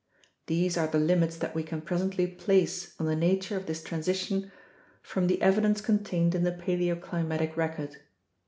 [0.47, 4.51] These are the limits that we can presently place on the nature of this transition
[5.03, 7.97] from the evidence contained in the paleoclimatic record.